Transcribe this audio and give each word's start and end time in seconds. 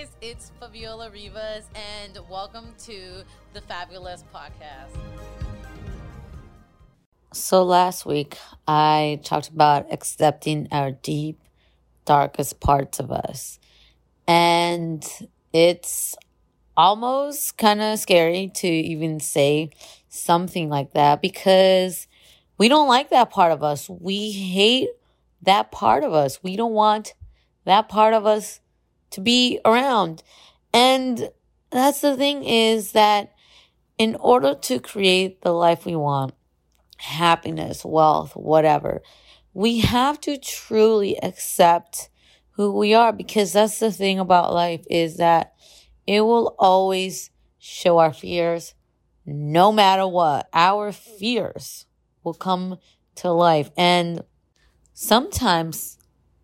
guys, 0.00 0.08
it's 0.22 0.52
Faviola 0.60 1.12
Rivas, 1.12 1.64
and 1.74 2.18
welcome 2.30 2.72
to 2.84 3.22
the 3.52 3.60
Fabulous 3.60 4.24
Podcast. 4.34 4.96
So, 7.34 7.62
last 7.64 8.06
week 8.06 8.38
I 8.66 9.20
talked 9.24 9.48
about 9.48 9.92
accepting 9.92 10.68
our 10.72 10.92
deep, 10.92 11.38
darkest 12.06 12.60
parts 12.60 12.98
of 12.98 13.12
us. 13.12 13.58
And 14.26 15.06
it's 15.52 16.16
almost 16.78 17.58
kind 17.58 17.82
of 17.82 17.98
scary 17.98 18.50
to 18.54 18.68
even 18.68 19.20
say 19.20 19.68
something 20.08 20.70
like 20.70 20.92
that 20.94 21.20
because 21.20 22.06
we 22.56 22.68
don't 22.68 22.88
like 22.88 23.10
that 23.10 23.28
part 23.28 23.52
of 23.52 23.62
us. 23.62 23.90
We 23.90 24.30
hate 24.30 24.88
that 25.42 25.70
part 25.70 26.04
of 26.04 26.14
us. 26.14 26.42
We 26.42 26.56
don't 26.56 26.72
want 26.72 27.12
that 27.66 27.90
part 27.90 28.14
of 28.14 28.24
us 28.24 28.60
to 29.10 29.20
be 29.20 29.60
around. 29.64 30.22
And 30.72 31.30
that's 31.70 32.00
the 32.00 32.16
thing 32.16 32.44
is 32.44 32.92
that 32.92 33.32
in 33.98 34.16
order 34.16 34.54
to 34.54 34.78
create 34.78 35.42
the 35.42 35.52
life 35.52 35.84
we 35.84 35.96
want, 35.96 36.34
happiness, 36.96 37.84
wealth, 37.84 38.34
whatever, 38.34 39.02
we 39.52 39.80
have 39.80 40.20
to 40.22 40.38
truly 40.38 41.16
accept 41.22 42.08
who 42.52 42.72
we 42.72 42.94
are 42.94 43.12
because 43.12 43.52
that's 43.52 43.78
the 43.78 43.90
thing 43.90 44.18
about 44.18 44.52
life 44.52 44.84
is 44.90 45.16
that 45.16 45.54
it 46.06 46.20
will 46.22 46.54
always 46.58 47.30
show 47.58 47.98
our 47.98 48.12
fears 48.12 48.74
no 49.26 49.70
matter 49.70 50.06
what. 50.06 50.48
Our 50.52 50.92
fears 50.92 51.86
will 52.24 52.34
come 52.34 52.78
to 53.16 53.30
life. 53.30 53.70
And 53.76 54.24
sometimes 54.92 55.98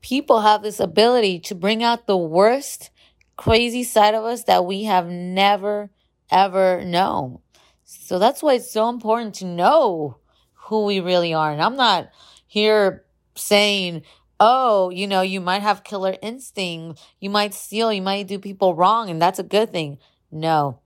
people 0.06 0.42
have 0.42 0.62
this 0.62 0.78
ability 0.78 1.40
to 1.40 1.52
bring 1.52 1.82
out 1.82 2.06
the 2.06 2.16
worst 2.16 2.90
crazy 3.36 3.82
side 3.82 4.14
of 4.14 4.22
us 4.22 4.44
that 4.44 4.64
we 4.64 4.84
have 4.84 5.08
never 5.08 5.90
ever 6.30 6.84
known. 6.84 7.40
So 7.82 8.20
that's 8.20 8.40
why 8.40 8.54
it's 8.54 8.70
so 8.70 8.88
important 8.88 9.34
to 9.36 9.44
know 9.44 10.18
who 10.54 10.84
we 10.84 11.00
really 11.00 11.34
are. 11.34 11.50
And 11.50 11.60
I'm 11.60 11.74
not 11.74 12.10
here 12.46 13.04
saying, 13.34 14.02
oh, 14.38 14.90
you 14.90 15.08
know, 15.08 15.22
you 15.22 15.40
might 15.40 15.62
have 15.62 15.82
killer 15.82 16.14
instinct, 16.22 17.00
you 17.18 17.28
might 17.28 17.52
steal, 17.52 17.92
you 17.92 18.02
might 18.02 18.28
do 18.28 18.38
people 18.38 18.76
wrong, 18.76 19.10
and 19.10 19.20
that's 19.20 19.40
a 19.40 19.42
good 19.42 19.72
thing. 19.72 19.98
No, 20.30 20.78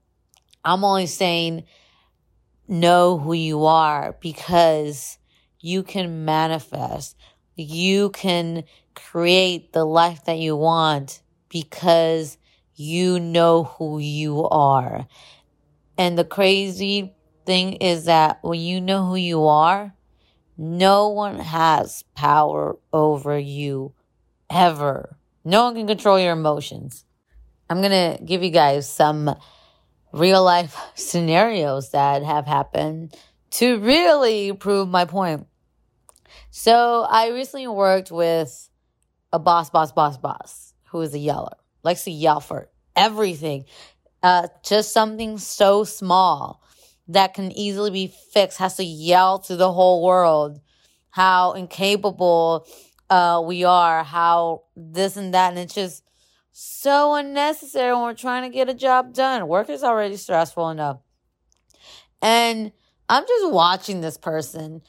I'm 0.65 0.83
only 0.83 1.05
saying 1.05 1.65
know 2.67 3.19
who 3.19 3.33
you 3.33 3.65
are 3.65 4.17
because 4.19 5.19
you 5.59 5.83
can 5.83 6.25
manifest. 6.25 7.15
You 7.55 8.09
can 8.11 8.63
create 8.95 9.73
the 9.73 9.85
life 9.85 10.25
that 10.25 10.37
you 10.37 10.55
want 10.55 11.21
because 11.49 12.37
you 12.75 13.19
know 13.19 13.63
who 13.63 13.99
you 13.99 14.47
are. 14.47 15.07
And 15.97 16.17
the 16.17 16.23
crazy 16.23 17.15
thing 17.45 17.73
is 17.73 18.05
that 18.05 18.39
when 18.41 18.59
you 18.59 18.81
know 18.81 19.05
who 19.05 19.15
you 19.15 19.45
are, 19.45 19.93
no 20.57 21.09
one 21.09 21.39
has 21.39 22.03
power 22.15 22.77
over 22.93 23.37
you 23.37 23.93
ever. 24.49 25.17
No 25.43 25.65
one 25.65 25.75
can 25.75 25.87
control 25.87 26.19
your 26.19 26.33
emotions. 26.33 27.05
I'm 27.69 27.81
going 27.81 28.17
to 28.17 28.23
give 28.23 28.43
you 28.43 28.49
guys 28.49 28.89
some 28.89 29.35
real 30.11 30.43
life 30.43 30.77
scenarios 30.95 31.91
that 31.91 32.23
have 32.23 32.45
happened 32.45 33.15
to 33.51 33.79
really 33.79 34.53
prove 34.53 34.87
my 34.87 35.05
point. 35.05 35.47
So 36.49 37.05
I 37.09 37.29
recently 37.29 37.67
worked 37.67 38.11
with 38.11 38.69
a 39.31 39.39
boss, 39.39 39.69
boss, 39.69 39.91
boss, 39.91 40.17
boss 40.17 40.73
who 40.89 41.01
is 41.01 41.13
a 41.13 41.19
yeller, 41.19 41.55
likes 41.83 42.03
to 42.03 42.11
yell 42.11 42.39
for 42.39 42.69
everything. 42.95 43.65
Uh, 44.21 44.47
just 44.63 44.93
something 44.93 45.37
so 45.37 45.83
small 45.83 46.63
that 47.07 47.33
can 47.33 47.51
easily 47.51 47.89
be 47.89 48.07
fixed 48.07 48.59
has 48.59 48.75
to 48.77 48.83
yell 48.83 49.39
to 49.39 49.55
the 49.55 49.71
whole 49.71 50.03
world 50.03 50.59
how 51.09 51.53
incapable 51.53 52.65
uh, 53.09 53.41
we 53.45 53.63
are, 53.63 54.03
how 54.03 54.63
this 54.75 55.17
and 55.17 55.33
that. 55.33 55.49
And 55.49 55.59
it's 55.59 55.73
just 55.73 56.03
so 56.51 57.15
unnecessary 57.15 57.93
when 57.93 58.03
we're 58.03 58.13
trying 58.13 58.49
to 58.49 58.55
get 58.55 58.69
a 58.69 58.73
job 58.73 59.13
done. 59.13 59.47
Work 59.47 59.69
is 59.69 59.83
already 59.83 60.17
stressful 60.17 60.69
enough. 60.69 60.99
And 62.21 62.71
I'm 63.09 63.23
just 63.27 63.51
watching 63.51 64.01
this 64.01 64.17
person 64.17 64.81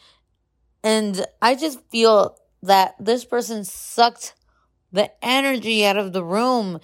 and 0.82 1.24
I 1.40 1.54
just 1.54 1.80
feel 1.90 2.36
that 2.62 2.94
this 2.98 3.24
person 3.24 3.64
sucked 3.64 4.34
the 4.92 5.10
energy 5.24 5.84
out 5.84 5.96
of 5.96 6.12
the 6.12 6.24
room. 6.24 6.80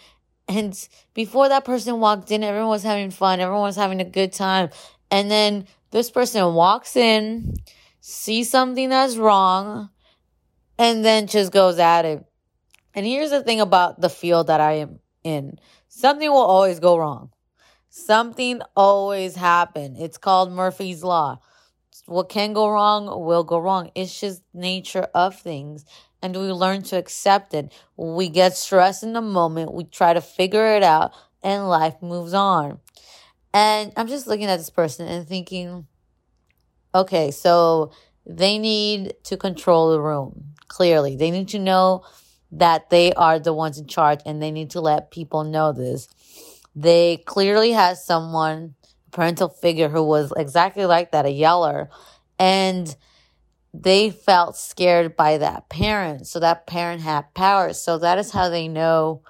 And 0.48 0.88
before 1.14 1.48
that 1.48 1.64
person 1.64 2.00
walked 2.00 2.30
in, 2.30 2.42
everyone 2.42 2.70
was 2.70 2.82
having 2.82 3.10
fun. 3.10 3.40
Everyone 3.40 3.64
was 3.64 3.76
having 3.76 4.00
a 4.00 4.04
good 4.04 4.32
time. 4.32 4.70
And 5.10 5.30
then 5.30 5.66
this 5.90 6.10
person 6.10 6.54
walks 6.54 6.96
in, 6.96 7.54
sees 8.00 8.50
something 8.50 8.88
that's 8.88 9.16
wrong, 9.16 9.90
and 10.78 11.04
then 11.04 11.26
just 11.26 11.52
goes 11.52 11.78
at 11.78 12.04
it. 12.04 12.24
And 12.94 13.04
here's 13.04 13.30
the 13.30 13.42
thing 13.42 13.60
about 13.60 14.00
the 14.00 14.08
field 14.08 14.46
that 14.46 14.60
I 14.60 14.72
am 14.74 15.00
in. 15.22 15.58
Something 15.88 16.30
will 16.30 16.38
always 16.38 16.80
go 16.80 16.96
wrong. 16.96 17.30
Something 17.90 18.60
always 18.76 19.34
happen. 19.34 19.96
It's 19.96 20.18
called 20.18 20.52
Murphy's 20.52 21.02
Law 21.02 21.40
what 22.08 22.28
can 22.28 22.52
go 22.52 22.70
wrong 22.70 23.06
will 23.24 23.44
go 23.44 23.58
wrong. 23.58 23.90
It's 23.94 24.18
just 24.18 24.42
nature 24.54 25.08
of 25.14 25.38
things. 25.38 25.84
And 26.22 26.34
we 26.34 26.50
learn 26.52 26.82
to 26.84 26.96
accept 26.96 27.54
it. 27.54 27.72
We 27.96 28.28
get 28.28 28.56
stressed 28.56 29.02
in 29.02 29.12
the 29.12 29.20
moment. 29.20 29.74
We 29.74 29.84
try 29.84 30.14
to 30.14 30.20
figure 30.20 30.74
it 30.74 30.82
out 30.82 31.12
and 31.42 31.68
life 31.68 31.96
moves 32.02 32.34
on. 32.34 32.80
And 33.52 33.92
I'm 33.96 34.08
just 34.08 34.26
looking 34.26 34.46
at 34.46 34.56
this 34.56 34.70
person 34.70 35.06
and 35.06 35.28
thinking, 35.28 35.86
okay, 36.94 37.30
so 37.30 37.92
they 38.26 38.58
need 38.58 39.14
to 39.24 39.36
control 39.36 39.92
the 39.92 40.00
room. 40.00 40.54
Clearly, 40.68 41.14
they 41.14 41.30
need 41.30 41.48
to 41.48 41.58
know 41.58 42.04
that 42.50 42.90
they 42.90 43.12
are 43.12 43.38
the 43.38 43.52
ones 43.52 43.78
in 43.78 43.86
charge 43.86 44.20
and 44.24 44.42
they 44.42 44.50
need 44.50 44.70
to 44.70 44.80
let 44.80 45.10
people 45.10 45.44
know 45.44 45.72
this. 45.72 46.08
They 46.74 47.18
clearly 47.18 47.72
had 47.72 47.98
someone 47.98 48.74
parental 49.10 49.48
figure 49.48 49.88
who 49.88 50.02
was 50.02 50.32
exactly 50.36 50.86
like 50.86 51.12
that, 51.12 51.26
a 51.26 51.30
yeller. 51.30 51.90
And 52.38 52.94
they 53.74 54.10
felt 54.10 54.56
scared 54.56 55.16
by 55.16 55.38
that 55.38 55.68
parent. 55.68 56.26
So 56.26 56.40
that 56.40 56.66
parent 56.66 57.02
had 57.02 57.34
power. 57.34 57.72
So 57.72 57.98
that 57.98 58.18
is 58.18 58.30
how 58.30 58.48
they 58.48 58.68
know 58.68 59.22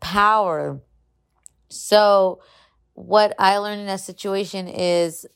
power. 0.00 0.80
So 1.68 2.40
what 2.94 3.34
I 3.38 3.58
learned 3.58 3.80
in 3.80 3.86
that 3.86 4.00
situation 4.00 4.68
is 4.68 5.26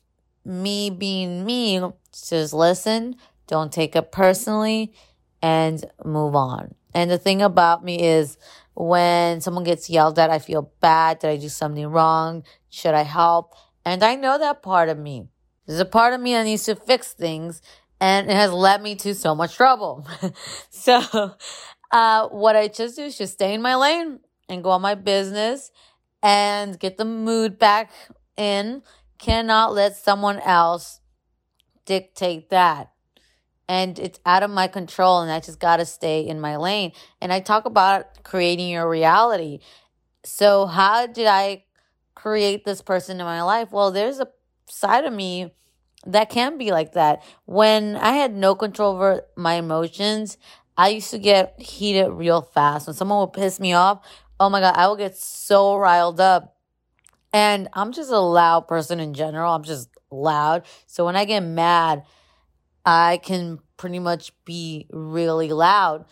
me 0.44 0.90
being 0.90 1.44
me, 1.44 1.80
just 2.12 2.52
listen, 2.52 3.16
don't 3.46 3.72
take 3.72 3.96
it 3.96 4.12
personally, 4.12 4.92
and 5.42 5.84
move 6.04 6.34
on. 6.34 6.74
And 6.94 7.10
the 7.10 7.18
thing 7.18 7.42
about 7.42 7.84
me 7.84 8.02
is 8.02 8.38
when 8.74 9.40
someone 9.40 9.64
gets 9.64 9.90
yelled 9.90 10.18
at, 10.18 10.30
I 10.30 10.38
feel 10.38 10.72
bad. 10.80 11.18
Did 11.18 11.30
I 11.30 11.36
do 11.36 11.48
something 11.48 11.86
wrong? 11.86 12.44
Should 12.70 12.94
I 12.94 13.02
help? 13.02 13.54
And 13.84 14.02
I 14.02 14.14
know 14.14 14.38
that 14.38 14.62
part 14.62 14.88
of 14.88 14.98
me. 14.98 15.28
There's 15.66 15.80
a 15.80 15.84
part 15.84 16.14
of 16.14 16.20
me 16.20 16.32
that 16.32 16.44
needs 16.44 16.64
to 16.64 16.74
fix 16.74 17.12
things 17.12 17.62
and 18.00 18.30
it 18.30 18.34
has 18.34 18.52
led 18.52 18.82
me 18.82 18.94
to 18.96 19.14
so 19.14 19.34
much 19.34 19.56
trouble. 19.56 20.06
so, 20.70 21.34
uh, 21.92 22.28
what 22.28 22.56
I 22.56 22.68
just 22.68 22.96
do 22.96 23.04
is 23.04 23.16
just 23.16 23.34
stay 23.34 23.54
in 23.54 23.62
my 23.62 23.76
lane 23.76 24.20
and 24.48 24.62
go 24.62 24.70
on 24.70 24.82
my 24.82 24.94
business 24.94 25.70
and 26.22 26.78
get 26.78 26.96
the 26.96 27.04
mood 27.04 27.58
back 27.58 27.92
in. 28.36 28.82
Cannot 29.18 29.72
let 29.72 29.96
someone 29.96 30.40
else 30.40 31.00
dictate 31.86 32.50
that. 32.50 32.90
And 33.68 33.98
it's 33.98 34.20
out 34.26 34.42
of 34.42 34.50
my 34.50 34.66
control 34.66 35.20
and 35.20 35.30
I 35.30 35.40
just 35.40 35.58
gotta 35.58 35.86
stay 35.86 36.26
in 36.26 36.40
my 36.40 36.56
lane. 36.56 36.92
And 37.20 37.32
I 37.32 37.40
talk 37.40 37.64
about 37.64 38.22
creating 38.22 38.68
your 38.68 38.88
reality. 38.88 39.60
So 40.24 40.66
how 40.66 41.06
did 41.06 41.26
I 41.26 41.64
create 42.24 42.64
this 42.64 42.80
person 42.80 43.20
in 43.20 43.26
my 43.26 43.42
life. 43.42 43.70
Well, 43.70 43.90
there's 43.90 44.18
a 44.18 44.28
side 44.66 45.04
of 45.04 45.12
me 45.12 45.52
that 46.06 46.30
can 46.30 46.56
be 46.56 46.70
like 46.70 46.94
that. 46.94 47.22
When 47.44 47.96
I 47.96 48.12
had 48.12 48.34
no 48.34 48.54
control 48.54 48.94
over 48.94 49.26
my 49.36 49.56
emotions, 49.56 50.38
I 50.74 50.88
used 50.88 51.10
to 51.10 51.18
get 51.18 51.60
heated 51.60 52.08
real 52.08 52.40
fast. 52.40 52.86
When 52.86 52.96
someone 52.96 53.20
would 53.20 53.34
piss 53.34 53.60
me 53.60 53.74
off, 53.74 54.06
oh 54.40 54.48
my 54.48 54.60
God, 54.60 54.74
I 54.74 54.88
would 54.88 54.96
get 54.96 55.18
so 55.18 55.76
riled 55.76 56.18
up. 56.18 56.56
And 57.34 57.68
I'm 57.74 57.92
just 57.92 58.10
a 58.10 58.18
loud 58.18 58.68
person 58.68 59.00
in 59.00 59.12
general. 59.12 59.52
I'm 59.52 59.62
just 59.62 59.90
loud. 60.10 60.64
So 60.86 61.04
when 61.04 61.16
I 61.16 61.26
get 61.26 61.40
mad, 61.40 62.04
I 62.86 63.20
can 63.22 63.58
pretty 63.76 63.98
much 63.98 64.32
be 64.46 64.86
really 64.88 65.52
loud. 65.52 66.06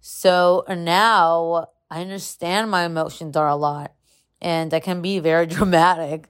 So 0.00 0.64
now 0.66 1.66
I 1.90 2.00
understand 2.00 2.70
my 2.70 2.86
emotions 2.86 3.36
are 3.36 3.48
a 3.48 3.54
lot 3.54 3.92
and 4.40 4.70
that 4.70 4.82
can 4.82 5.02
be 5.02 5.18
very 5.18 5.46
dramatic. 5.56 6.28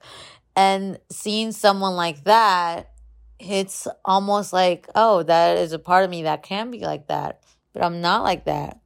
And 0.55 0.99
seeing 1.11 1.51
someone 1.51 1.95
like 1.95 2.23
that, 2.25 2.91
it's 3.39 3.87
almost 4.03 4.51
like, 4.53 4.87
oh, 4.95 5.23
that 5.23 5.57
is 5.57 5.71
a 5.73 5.79
part 5.79 6.03
of 6.03 6.09
me 6.09 6.23
that 6.23 6.43
can 6.43 6.71
be 6.71 6.79
like 6.79 7.07
that, 7.07 7.43
but 7.73 7.83
I'm 7.83 8.01
not 8.01 8.23
like 8.23 8.45
that. 8.45 8.79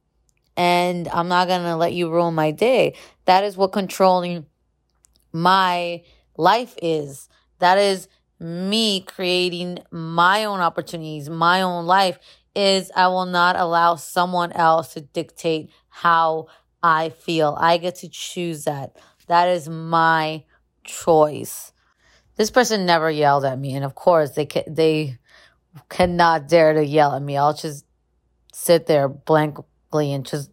and 0.56 1.08
I'm 1.08 1.28
not 1.28 1.48
going 1.48 1.62
to 1.62 1.76
let 1.76 1.92
you 1.94 2.10
ruin 2.10 2.34
my 2.34 2.52
day. 2.52 2.94
That 3.24 3.44
is 3.44 3.56
what 3.56 3.72
controlling 3.72 4.46
my 5.32 6.04
life 6.36 6.76
is. 6.82 7.28
That 7.58 7.78
is 7.78 8.08
me 8.40 9.00
creating 9.00 9.78
my 9.90 10.44
own 10.44 10.60
opportunities, 10.60 11.28
my 11.30 11.62
own 11.62 11.86
life 11.86 12.18
is 12.54 12.90
I 12.94 13.08
will 13.08 13.26
not 13.26 13.56
allow 13.56 13.96
someone 13.96 14.52
else 14.52 14.94
to 14.94 15.00
dictate 15.00 15.70
how 15.88 16.46
I 16.82 17.08
feel. 17.08 17.56
I 17.58 17.78
get 17.78 17.96
to 17.96 18.08
choose 18.08 18.64
that. 18.64 18.96
That 19.28 19.48
is 19.48 19.68
my 19.68 20.44
choice. 20.84 21.72
This 22.36 22.50
person 22.50 22.86
never 22.86 23.10
yelled 23.10 23.44
at 23.44 23.58
me, 23.58 23.74
and 23.74 23.84
of 23.84 23.94
course 23.94 24.32
they 24.32 24.46
ca- 24.46 24.64
they 24.68 25.18
cannot 25.88 26.48
dare 26.48 26.74
to 26.74 26.84
yell 26.84 27.14
at 27.14 27.22
me. 27.22 27.36
I'll 27.36 27.54
just 27.54 27.84
sit 28.52 28.86
there 28.86 29.08
blankly 29.08 30.12
and 30.12 30.26
just 30.26 30.50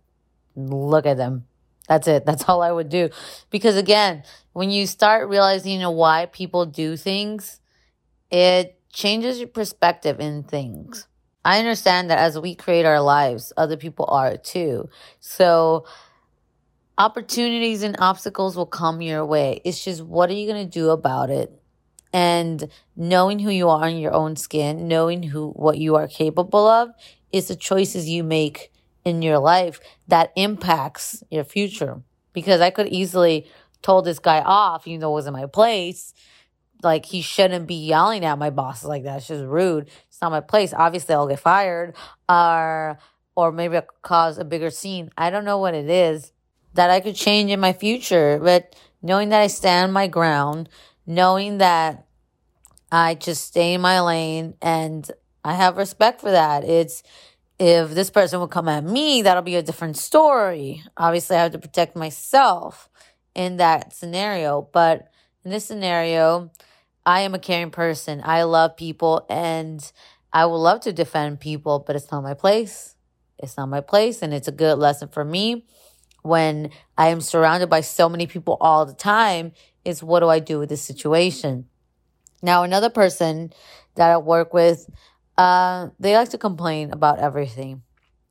look 0.55 1.05
at 1.05 1.17
them. 1.17 1.45
That's 1.87 2.07
it. 2.07 2.25
That's 2.25 2.45
all 2.49 2.61
I 2.61 2.71
would 2.71 2.89
do. 2.89 3.09
Because 3.49 3.77
again, 3.77 4.23
when 4.53 4.71
you 4.71 4.87
start 4.87 5.29
realizing 5.29 5.73
you 5.73 5.79
know, 5.79 5.91
why 5.91 6.27
people 6.27 6.65
do 6.65 6.97
things, 6.97 7.59
it 8.31 8.79
changes 8.91 9.39
your 9.39 9.47
perspective 9.47 10.19
in 10.19 10.43
things. 10.43 11.07
I 11.43 11.59
understand 11.59 12.09
that 12.09 12.19
as 12.19 12.39
we 12.39 12.55
create 12.55 12.85
our 12.85 13.01
lives, 13.01 13.51
other 13.57 13.77
people 13.77 14.05
are 14.09 14.37
too. 14.37 14.89
So 15.19 15.85
opportunities 16.97 17.83
and 17.83 17.95
obstacles 17.99 18.55
will 18.55 18.65
come 18.65 19.01
your 19.01 19.25
way. 19.25 19.61
It's 19.63 19.83
just 19.83 20.03
what 20.03 20.29
are 20.29 20.33
you 20.33 20.47
going 20.47 20.65
to 20.65 20.71
do 20.71 20.89
about 20.89 21.29
it? 21.29 21.51
And 22.13 22.67
knowing 22.95 23.39
who 23.39 23.49
you 23.49 23.69
are 23.69 23.87
in 23.87 23.97
your 23.97 24.13
own 24.13 24.35
skin, 24.35 24.87
knowing 24.87 25.23
who 25.23 25.51
what 25.51 25.77
you 25.77 25.95
are 25.95 26.07
capable 26.07 26.67
of 26.67 26.89
is 27.31 27.47
the 27.47 27.55
choices 27.55 28.09
you 28.09 28.23
make 28.23 28.71
in 29.05 29.21
your 29.21 29.39
life 29.39 29.79
that 30.07 30.31
impacts 30.35 31.23
your 31.31 31.43
future. 31.43 32.01
Because 32.33 32.61
I 32.61 32.69
could 32.69 32.87
easily 32.87 33.47
told 33.81 34.05
this 34.05 34.19
guy 34.19 34.41
off, 34.41 34.87
even 34.87 34.99
though 34.99 35.09
it 35.09 35.13
wasn't 35.13 35.37
my 35.37 35.45
place. 35.45 36.13
Like 36.83 37.05
he 37.05 37.21
shouldn't 37.21 37.67
be 37.67 37.75
yelling 37.75 38.25
at 38.25 38.39
my 38.39 38.49
bosses 38.49 38.85
like 38.85 39.03
that. 39.03 39.17
It's 39.17 39.27
just 39.27 39.45
rude. 39.45 39.87
It's 40.09 40.21
not 40.21 40.31
my 40.31 40.41
place. 40.41 40.73
Obviously, 40.73 41.13
I'll 41.13 41.27
get 41.27 41.39
fired, 41.39 41.95
or 42.27 42.97
or 43.35 43.51
maybe 43.51 43.77
I 43.77 43.81
could 43.81 44.01
cause 44.01 44.39
a 44.39 44.43
bigger 44.43 44.71
scene. 44.71 45.11
I 45.15 45.29
don't 45.29 45.45
know 45.45 45.59
what 45.59 45.75
it 45.75 45.89
is 45.89 46.31
that 46.73 46.89
I 46.89 46.99
could 46.99 47.15
change 47.15 47.51
in 47.51 47.59
my 47.59 47.73
future, 47.73 48.39
but 48.41 48.75
knowing 49.01 49.29
that 49.29 49.41
I 49.41 49.47
stand 49.47 49.93
my 49.93 50.07
ground, 50.07 50.69
knowing 51.05 51.57
that 51.57 52.05
I 52.91 53.15
just 53.15 53.45
stay 53.45 53.73
in 53.73 53.81
my 53.81 54.01
lane 54.01 54.55
and 54.61 55.09
I 55.43 55.53
have 55.55 55.77
respect 55.77 56.21
for 56.21 56.31
that. 56.31 56.63
It's 56.63 57.03
if 57.59 57.91
this 57.91 58.09
person 58.09 58.39
would 58.39 58.49
come 58.49 58.67
at 58.67 58.83
me, 58.83 59.21
that'll 59.21 59.43
be 59.43 59.55
a 59.55 59.61
different 59.61 59.97
story. 59.97 60.83
Obviously, 60.97 61.35
I 61.35 61.43
have 61.43 61.51
to 61.51 61.59
protect 61.59 61.95
myself 61.95 62.89
in 63.35 63.57
that 63.57 63.93
scenario. 63.93 64.67
But 64.73 65.09
in 65.45 65.51
this 65.51 65.65
scenario, 65.65 66.51
I 67.05 67.21
am 67.21 67.33
a 67.33 67.39
caring 67.39 67.71
person. 67.71 68.21
I 68.23 68.43
love 68.43 68.77
people 68.77 69.25
and 69.29 69.91
I 70.33 70.45
would 70.45 70.55
love 70.57 70.81
to 70.81 70.93
defend 70.93 71.39
people, 71.39 71.79
but 71.85 71.95
it's 71.95 72.11
not 72.11 72.23
my 72.23 72.33
place. 72.33 72.95
It's 73.37 73.57
not 73.57 73.69
my 73.69 73.81
place. 73.81 74.21
And 74.21 74.33
it's 74.33 74.47
a 74.47 74.51
good 74.51 74.77
lesson 74.77 75.07
for 75.07 75.25
me 75.25 75.65
when 76.21 76.69
I 76.97 77.09
am 77.09 77.21
surrounded 77.21 77.69
by 77.69 77.81
so 77.81 78.07
many 78.09 78.27
people 78.27 78.57
all 78.61 78.85
the 78.85 78.93
time 78.93 79.53
is 79.83 80.03
what 80.03 80.19
do 80.19 80.29
I 80.29 80.39
do 80.39 80.59
with 80.59 80.69
this 80.69 80.81
situation? 80.81 81.65
Now, 82.41 82.63
another 82.63 82.89
person 82.89 83.53
that 83.95 84.09
I 84.09 84.17
work 84.17 84.53
with, 84.53 84.89
uh, 85.37 85.89
they 85.99 86.15
like 86.15 86.29
to 86.29 86.37
complain 86.37 86.91
about 86.91 87.19
everything, 87.19 87.83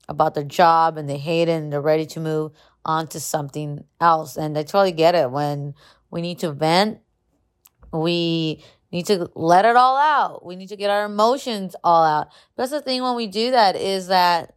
about 0.09 0.35
their 0.35 0.45
job 0.45 0.97
and 0.97 1.09
they 1.09 1.19
hate 1.19 1.49
it 1.49 1.53
and 1.53 1.73
they're 1.73 1.81
ready 1.81 2.07
to 2.07 2.21
move 2.21 2.53
on 2.85 3.07
to 3.09 3.21
something 3.21 3.85
else. 4.01 4.37
And 4.37 4.57
I 4.57 4.63
totally 4.63 4.93
get 4.93 5.15
it. 5.15 5.31
When 5.31 5.75
we 6.11 6.23
need 6.23 6.39
to 6.41 6.53
vent, 6.53 7.01
we 7.93 8.65
need 8.93 9.07
to 9.07 9.31
let 9.35 9.65
it 9.65 9.77
all 9.77 9.97
out. 9.97 10.45
We 10.45 10.57
need 10.57 10.69
to 10.69 10.77
get 10.77 10.91
our 10.91 11.05
emotions 11.05 11.77
all 11.85 12.05
out. 12.05 12.29
That's 12.57 12.71
the 12.71 12.81
thing 12.81 13.03
when 13.03 13.17
we 13.17 13.27
do 13.27 13.53
that 13.53 13.77
is 13.77 14.09
that 14.09 14.55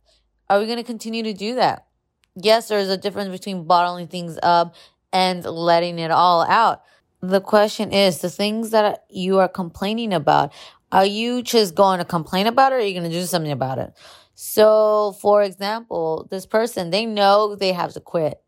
are 0.50 0.60
we 0.60 0.66
going 0.66 0.78
to 0.78 0.84
continue 0.84 1.24
to 1.24 1.34
do 1.34 1.56
that? 1.56 1.88
Yes, 2.36 2.68
there's 2.68 2.90
a 2.90 2.98
difference 2.98 3.30
between 3.30 3.66
bottling 3.66 4.08
things 4.08 4.40
up 4.42 4.76
and 5.12 5.46
letting 5.46 6.00
it 6.00 6.12
all 6.12 6.44
out. 6.44 6.82
The 7.22 7.42
question 7.42 7.94
is 7.94 8.20
the 8.20 8.30
things 8.30 8.72
that 8.72 9.06
you 9.10 9.40
are 9.40 9.48
complaining 9.48 10.14
about, 10.14 10.52
are 10.92 11.06
you 11.06 11.44
just 11.44 11.76
going 11.76 12.00
to 12.00 12.06
complain 12.06 12.48
about 12.48 12.74
it 12.74 12.76
or 12.76 12.80
are 12.80 12.82
you 12.82 13.00
going 13.00 13.10
to 13.10 13.18
do 13.18 13.26
something 13.26 13.52
about 13.52 13.78
it? 13.78 13.94
So, 14.36 15.16
for 15.22 15.44
example, 15.44 16.28
this 16.32 16.46
person, 16.46 16.90
they 16.90 17.06
know 17.06 17.56
they 17.56 17.72
have 17.72 17.94
to 17.94 18.00
quit. 18.00 18.42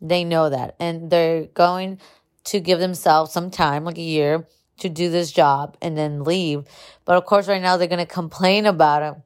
They 0.00 0.22
know 0.22 0.48
that. 0.48 0.76
And 0.78 1.10
they're 1.10 1.46
going 1.46 2.00
to 2.44 2.60
give 2.60 2.78
themselves 2.78 3.32
some 3.32 3.50
time, 3.50 3.84
like 3.84 3.98
a 3.98 4.02
year, 4.02 4.46
to 4.78 4.88
do 4.88 5.10
this 5.10 5.32
job 5.32 5.76
and 5.82 5.98
then 5.98 6.22
leave. 6.22 6.64
But 7.04 7.16
of 7.16 7.24
course, 7.24 7.48
right 7.48 7.62
now 7.62 7.76
they're 7.76 7.88
going 7.88 7.98
to 7.98 8.06
complain 8.06 8.66
about 8.66 9.02
it. 9.02 9.22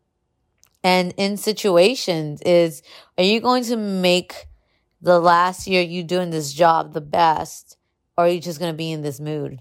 And 0.83 1.13
in 1.17 1.37
situations 1.37 2.41
is, 2.43 2.83
are 3.19 3.25
you 3.25 3.41
going 3.41 3.65
to 3.65 3.77
make 3.77 4.47
the 5.03 5.19
last 5.21 5.67
year 5.67 5.83
you 5.83 6.03
doing 6.03 6.31
this 6.31 6.53
job 6.53 6.93
the 6.93 7.01
best? 7.01 7.77
Or 8.17 8.25
are 8.25 8.29
you 8.29 8.41
just 8.41 8.59
going 8.59 8.73
to 8.73 8.77
be 8.77 8.93
in 8.93 9.03
this 9.03 9.21
mood? 9.21 9.61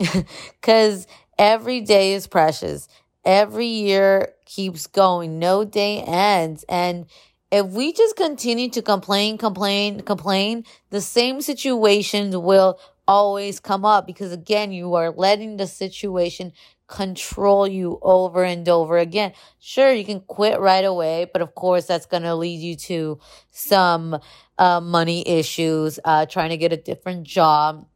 Cause 0.62 1.06
every 1.38 1.80
day 1.80 2.14
is 2.14 2.26
precious 2.26 2.88
every 3.24 3.66
year 3.66 4.34
keeps 4.46 4.86
going. 4.86 5.38
No 5.38 5.64
day 5.64 6.02
ends. 6.02 6.64
And 6.68 7.06
if 7.50 7.66
we 7.66 7.92
just 7.92 8.16
continue 8.16 8.70
to 8.70 8.82
complain, 8.82 9.38
complain, 9.38 10.00
complain, 10.00 10.64
the 10.90 11.00
same 11.00 11.40
situations 11.40 12.36
will 12.36 12.78
always 13.06 13.60
come 13.60 13.84
up 13.84 14.06
because 14.06 14.32
again, 14.32 14.72
you 14.72 14.94
are 14.94 15.10
letting 15.10 15.56
the 15.56 15.66
situation 15.66 16.52
control 16.92 17.66
you 17.66 17.98
over 18.02 18.44
and 18.44 18.68
over 18.68 18.98
again. 18.98 19.32
Sure, 19.58 19.90
you 19.90 20.04
can 20.04 20.20
quit 20.20 20.60
right 20.60 20.84
away, 20.84 21.26
but 21.32 21.40
of 21.40 21.54
course 21.54 21.86
that's 21.86 22.04
going 22.04 22.22
to 22.22 22.34
lead 22.34 22.60
you 22.60 22.76
to 22.76 23.18
some 23.50 24.18
uh, 24.58 24.80
money 24.80 25.26
issues, 25.26 25.98
uh, 26.04 26.26
trying 26.26 26.50
to 26.50 26.58
get 26.58 26.72
a 26.72 26.76
different 26.76 27.24
job. 27.24 27.86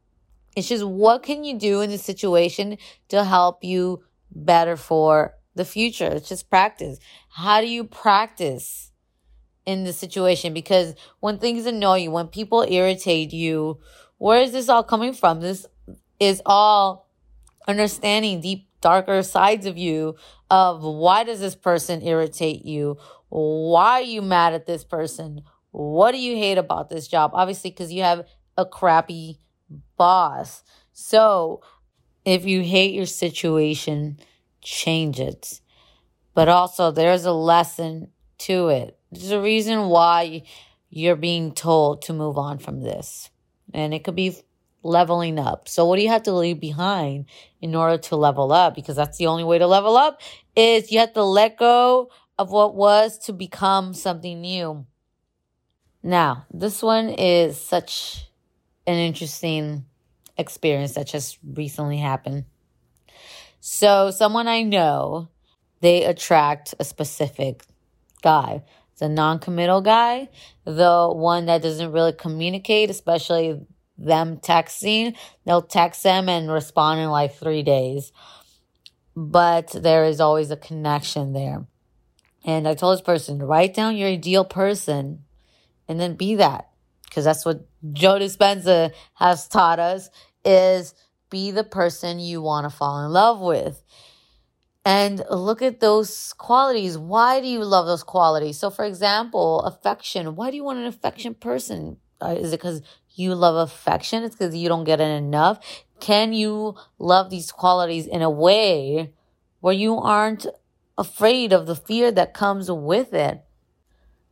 It's 0.55 0.67
just 0.67 0.83
what 0.83 1.21
can 1.21 1.43
you 1.43 1.59
do 1.59 1.81
in 1.81 1.91
the 1.91 1.99
situation 1.99 2.77
to 3.09 3.23
help 3.23 3.63
you 3.63 4.03
better 4.31 4.75
for 4.75 5.35
the 5.53 5.65
future. 5.65 6.07
It's 6.07 6.29
just 6.29 6.49
practice. 6.49 6.99
How 7.29 7.61
do 7.61 7.67
you 7.67 7.83
practice 7.83 8.91
in 9.65 9.83
the 9.83 9.93
situation? 9.93 10.53
Because 10.53 10.95
when 11.19 11.37
things 11.37 11.67
annoy 11.67 11.97
you, 11.97 12.11
when 12.11 12.27
people 12.27 12.65
irritate 12.67 13.31
you, 13.31 13.79
where 14.17 14.41
is 14.41 14.51
this 14.51 14.69
all 14.69 14.83
coming 14.83 15.13
from? 15.13 15.41
This 15.41 15.67
is 16.19 16.41
all 16.45 17.07
understanding 17.67 18.41
deep, 18.41 18.66
darker 18.81 19.23
sides 19.23 19.65
of 19.65 19.77
you 19.77 20.15
of 20.49 20.83
why 20.83 21.23
does 21.23 21.39
this 21.39 21.55
person 21.55 22.01
irritate 22.01 22.65
you? 22.65 22.97
Why 23.29 23.99
are 23.99 24.01
you 24.01 24.21
mad 24.21 24.53
at 24.53 24.65
this 24.65 24.83
person? 24.83 25.41
What 25.71 26.11
do 26.11 26.17
you 26.17 26.35
hate 26.35 26.57
about 26.57 26.89
this 26.89 27.07
job? 27.07 27.31
Obviously, 27.33 27.71
because 27.71 27.91
you 27.91 28.03
have 28.03 28.25
a 28.57 28.65
crappy 28.65 29.39
boss. 29.97 30.63
So, 30.93 31.61
if 32.25 32.45
you 32.45 32.61
hate 32.61 32.93
your 32.93 33.05
situation, 33.05 34.19
change 34.61 35.19
it. 35.19 35.61
But 36.33 36.49
also, 36.49 36.91
there's 36.91 37.25
a 37.25 37.31
lesson 37.31 38.09
to 38.39 38.69
it. 38.69 38.97
There's 39.11 39.31
a 39.31 39.41
reason 39.41 39.89
why 39.89 40.43
you're 40.89 41.15
being 41.15 41.53
told 41.53 42.01
to 42.03 42.13
move 42.13 42.37
on 42.37 42.57
from 42.59 42.81
this. 42.81 43.29
And 43.73 43.93
it 43.93 44.03
could 44.03 44.15
be 44.15 44.37
leveling 44.87 45.37
up. 45.37 45.67
So 45.67 45.85
what 45.85 45.97
do 45.97 46.01
you 46.01 46.09
have 46.09 46.23
to 46.23 46.33
leave 46.33 46.59
behind 46.59 47.25
in 47.61 47.75
order 47.75 47.97
to 48.03 48.15
level 48.15 48.51
up? 48.51 48.73
Because 48.73 48.95
that's 48.95 49.17
the 49.17 49.27
only 49.27 49.43
way 49.43 49.59
to 49.59 49.67
level 49.67 49.97
up 49.97 50.21
is 50.55 50.91
you 50.91 50.99
have 50.99 51.13
to 51.13 51.23
let 51.23 51.57
go 51.57 52.09
of 52.39 52.51
what 52.51 52.75
was 52.75 53.17
to 53.19 53.33
become 53.33 53.93
something 53.93 54.41
new. 54.41 54.85
Now, 56.01 56.45
this 56.51 56.81
one 56.81 57.09
is 57.09 57.59
such 57.59 58.25
an 58.85 58.95
interesting 58.95 59.85
experience 60.37 60.93
that 60.93 61.07
just 61.07 61.37
recently 61.43 61.97
happened. 61.97 62.45
So, 63.59 64.11
someone 64.11 64.47
I 64.47 64.61
know, 64.61 65.27
they 65.81 66.05
attract 66.05 66.75
a 66.79 66.85
specific 66.85 67.63
guy. 68.21 68.63
It's 68.93 69.01
a 69.01 69.09
non 69.09 69.39
committal 69.39 69.81
guy, 69.81 70.29
the 70.63 71.09
one 71.13 71.47
that 71.47 71.61
doesn't 71.61 71.91
really 71.91 72.13
communicate, 72.13 72.89
especially 72.89 73.59
them 73.97 74.37
texting. 74.37 75.15
They'll 75.45 75.61
text 75.61 76.03
them 76.03 76.29
and 76.29 76.51
respond 76.51 76.99
in 77.01 77.09
like 77.09 77.35
three 77.35 77.63
days. 77.63 78.11
But 79.15 79.69
there 79.71 80.05
is 80.05 80.19
always 80.21 80.51
a 80.51 80.57
connection 80.57 81.33
there. 81.33 81.65
And 82.45 82.67
I 82.67 82.75
told 82.75 82.97
this 82.97 83.03
person, 83.05 83.39
write 83.39 83.73
down 83.73 83.97
your 83.97 84.09
ideal 84.09 84.45
person 84.45 85.23
and 85.87 85.99
then 85.99 86.15
be 86.15 86.35
that. 86.35 86.69
Because 87.05 87.25
that's 87.25 87.45
what 87.45 87.67
Joe 87.93 88.19
Dispenza 88.19 88.91
has 89.15 89.47
taught 89.47 89.79
us 89.79 90.09
is 90.45 90.93
be 91.29 91.51
the 91.51 91.63
person 91.63 92.19
you 92.19 92.41
want 92.41 92.69
to 92.69 92.75
fall 92.75 93.05
in 93.05 93.11
love 93.11 93.41
with. 93.41 93.83
and 94.85 95.21
look 95.29 95.61
at 95.61 95.79
those 95.81 96.33
qualities. 96.37 96.97
Why 96.97 97.41
do 97.41 97.47
you 97.47 97.63
love 97.63 97.85
those 97.87 98.03
qualities? 98.03 98.57
So, 98.57 98.69
for 98.69 98.85
example, 98.85 99.61
affection. 99.61 100.35
Why 100.35 100.49
do 100.49 100.55
you 100.55 100.63
want 100.63 100.79
an 100.79 100.85
affection 100.85 101.33
person? 101.35 101.97
Uh, 102.21 102.35
is 102.39 102.53
it 102.53 102.57
because 102.57 102.81
you 103.17 103.35
love 103.35 103.55
affection? 103.55 104.23
It's 104.23 104.35
because 104.35 104.55
you 104.55 104.67
don't 104.67 104.83
get 104.83 105.01
it 105.01 105.09
enough. 105.09 105.59
Can 105.99 106.33
you 106.33 106.75
love 106.99 107.29
these 107.29 107.51
qualities 107.51 108.05
in 108.05 108.21
a 108.21 108.29
way 108.29 109.13
where 109.59 109.73
you 109.73 109.97
aren't 109.97 110.45
afraid 110.97 111.51
of 111.51 111.65
the 111.65 111.75
fear 111.75 112.11
that 112.11 112.33
comes 112.33 112.69
with 112.71 113.13
it? 113.13 113.43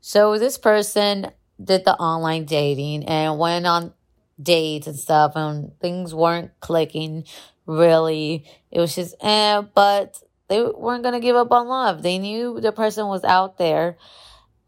So 0.02 0.38
this 0.38 0.58
person 0.58 1.32
did 1.62 1.86
the 1.86 1.96
online 1.96 2.46
dating 2.46 3.06
and 3.06 3.40
went 3.40 3.66
on 3.66 3.94
dates 4.42 4.88
and 4.88 5.00
stuff 5.00 5.34
and 5.36 5.72
things 5.80 6.14
weren't 6.14 6.52
clicking 6.60 7.26
really. 7.66 8.46
It 8.72 8.80
was 8.80 8.94
just 8.94 9.16
eh, 9.22 9.62
but 9.74 10.22
they 10.48 10.62
weren't 10.62 11.04
going 11.04 11.14
to 11.14 11.20
give 11.20 11.36
up 11.36 11.52
on 11.52 11.68
love. 11.68 12.04
They 12.04 12.20
knew 12.20 12.60
the 12.60 12.72
person 12.72 13.08
was 13.08 13.24
out 13.24 13.58
there. 13.58 13.98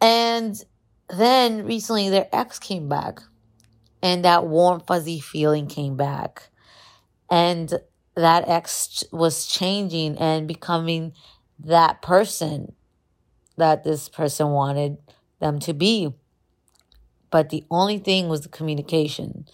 And 0.02 0.56
then 1.16 1.66
recently 1.66 2.10
their 2.10 2.28
ex 2.32 2.60
came 2.60 2.90
back 2.90 3.22
and 4.02 4.24
that 4.26 4.46
warm, 4.46 4.82
fuzzy 4.82 5.20
feeling 5.20 5.68
came 5.68 5.96
back. 5.96 6.50
And 7.30 7.74
that 8.16 8.48
ex 8.48 9.04
was 9.12 9.46
changing 9.46 10.18
and 10.18 10.48
becoming 10.48 11.14
that 11.60 12.02
person 12.02 12.74
that 13.58 13.84
this 13.84 14.08
person 14.10 14.50
wanted 14.50 14.98
them 15.40 15.60
to 15.60 15.74
be. 15.74 16.14
But 17.30 17.50
the 17.50 17.66
only 17.70 17.98
thing 17.98 18.30
was 18.30 18.42
the 18.42 18.50
communication. 18.50 19.46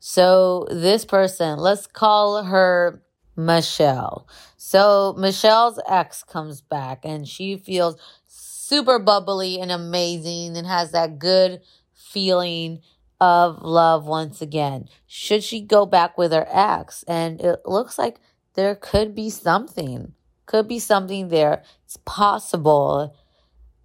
So 0.00 0.66
this 0.70 1.04
person, 1.04 1.58
let's 1.58 1.86
call 1.86 2.44
her 2.44 3.02
Michelle. 3.36 4.28
So 4.56 5.14
Michelle's 5.16 5.80
ex 5.88 6.22
comes 6.22 6.60
back 6.60 7.04
and 7.04 7.26
she 7.26 7.56
feels 7.56 7.96
super 8.26 8.98
bubbly 8.98 9.60
and 9.60 9.72
amazing 9.72 10.56
and 10.56 10.66
has 10.66 10.92
that 10.92 11.18
good 11.18 11.62
feeling 11.94 12.80
of 13.20 13.62
love 13.62 14.06
once 14.06 14.40
again. 14.40 14.88
Should 15.06 15.42
she 15.42 15.60
go 15.60 15.86
back 15.86 16.16
with 16.16 16.32
her 16.32 16.46
ex? 16.50 17.04
And 17.08 17.40
it 17.40 17.60
looks 17.64 17.98
like 17.98 18.20
there 18.54 18.74
could 18.74 19.14
be 19.14 19.30
something. 19.30 20.12
Could 20.46 20.68
be 20.68 20.78
something 20.78 21.28
there. 21.28 21.62
It's 21.84 21.98
possible. 22.04 23.14